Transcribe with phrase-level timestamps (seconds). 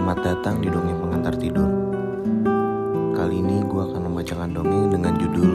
[0.00, 1.68] Selamat datang di Dongeng Pengantar Tidur.
[3.12, 5.52] Kali ini gue akan membacakan dongeng dengan judul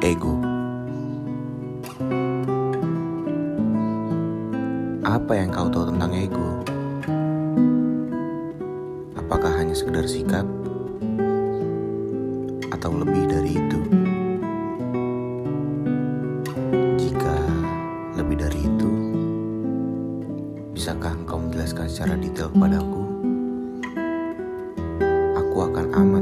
[0.00, 0.40] Ego.
[5.04, 6.64] Apa yang kau tahu tentang ego?
[9.20, 10.48] Apakah hanya sekedar sikap?
[12.72, 13.80] Atau lebih dari itu?
[16.96, 17.36] Jika
[18.16, 18.90] lebih dari itu,
[20.72, 23.03] bisakah engkau menjelaskan secara detail kepadaku?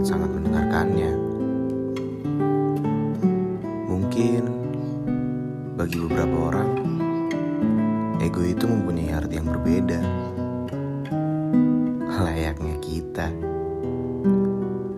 [0.02, 1.12] Sangat mendengarkannya.
[3.86, 4.42] Mungkin
[5.78, 6.70] bagi beberapa orang,
[8.18, 10.00] ego itu mempunyai arti yang berbeda.
[12.22, 13.30] Layaknya kita,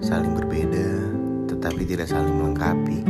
[0.01, 0.89] saling berbeda
[1.53, 3.01] tetapi tidak saling melengkapi.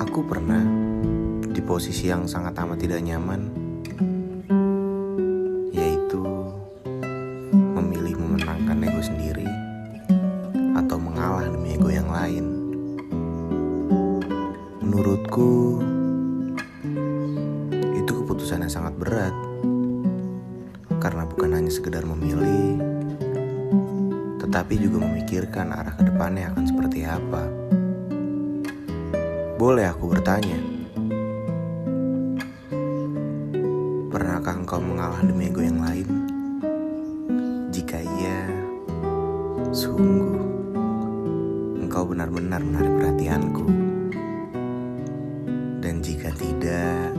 [0.00, 0.64] Aku pernah
[1.40, 3.63] di posisi yang sangat amat tidak nyaman,
[11.24, 12.44] mengalah demi ego yang lain.
[14.84, 15.80] Menurutku,
[17.96, 19.32] itu keputusan yang sangat berat
[21.00, 22.76] karena bukan hanya sekedar memilih,
[24.36, 27.48] tetapi juga memikirkan arah ke depannya akan seperti apa.
[29.56, 30.60] Boleh aku bertanya,
[34.12, 36.08] pernahkah engkau mengalah demi ego yang lain?
[37.72, 38.44] Jika iya,
[39.72, 40.43] sungguh
[42.04, 43.64] engkau benar-benar menarik perhatianku.
[45.80, 47.16] Dan jika tidak,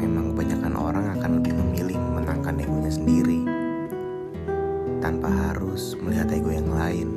[0.00, 3.40] memang kebanyakan orang akan lebih memilih memenangkan egonya sendiri
[5.04, 7.08] tanpa harus melihat ego yang lain.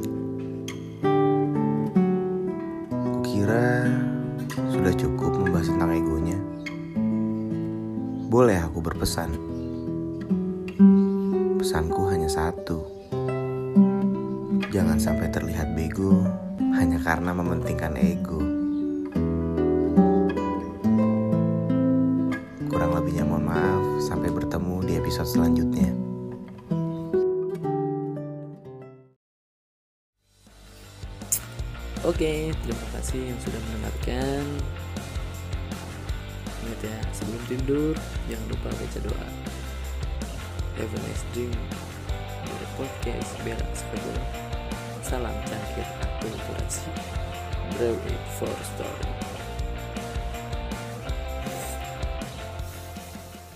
[3.24, 3.88] Kukira
[4.76, 6.40] sudah cukup membahas tentang egonya.
[8.28, 9.32] Boleh aku berpesan.
[11.56, 12.99] Pesanku hanya satu.
[14.70, 16.22] Jangan sampai terlihat bego
[16.78, 18.38] hanya karena mementingkan ego.
[22.70, 23.82] Kurang lebihnya mohon maaf.
[24.06, 25.90] Sampai bertemu di episode selanjutnya.
[32.06, 34.46] Oke, terima kasih yang sudah mendengarkan.
[36.62, 37.94] Ingat ya, sebelum tidur
[38.30, 39.28] jangan lupa baca doa.
[40.78, 41.58] Have a nice dream.
[42.80, 44.49] Podcast Berak Sepeda.
[45.10, 46.86] Salam cangkir akulturasi.
[47.74, 48.99] Brave for story.